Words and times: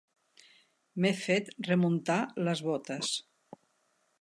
M'he 1.03 1.11
fet 1.25 1.51
remuntar 1.67 2.17
les 2.49 2.65
botes. 2.71 3.13